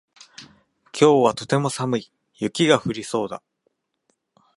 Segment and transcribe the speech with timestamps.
[0.99, 2.11] 今日はとても寒い。
[2.33, 3.43] 雪が降りそうだ。